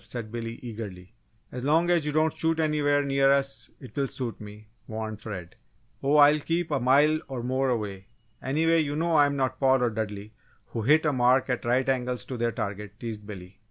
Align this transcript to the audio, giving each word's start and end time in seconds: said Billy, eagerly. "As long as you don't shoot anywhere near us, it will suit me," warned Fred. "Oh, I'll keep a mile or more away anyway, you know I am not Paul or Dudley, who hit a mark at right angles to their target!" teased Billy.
said 0.03 0.31
Billy, 0.31 0.55
eagerly. 0.63 1.13
"As 1.51 1.63
long 1.63 1.91
as 1.91 2.07
you 2.07 2.11
don't 2.11 2.33
shoot 2.33 2.59
anywhere 2.59 3.03
near 3.03 3.29
us, 3.29 3.69
it 3.79 3.95
will 3.95 4.07
suit 4.07 4.41
me," 4.41 4.67
warned 4.87 5.21
Fred. 5.21 5.55
"Oh, 6.01 6.15
I'll 6.17 6.39
keep 6.39 6.71
a 6.71 6.79
mile 6.79 7.19
or 7.27 7.43
more 7.43 7.69
away 7.69 8.07
anyway, 8.41 8.79
you 8.81 8.95
know 8.95 9.11
I 9.11 9.27
am 9.27 9.35
not 9.35 9.59
Paul 9.59 9.83
or 9.83 9.91
Dudley, 9.91 10.33
who 10.69 10.81
hit 10.81 11.05
a 11.05 11.13
mark 11.13 11.51
at 11.51 11.65
right 11.65 11.87
angles 11.87 12.25
to 12.25 12.37
their 12.37 12.51
target!" 12.51 12.99
teased 12.99 13.27
Billy. 13.27 13.59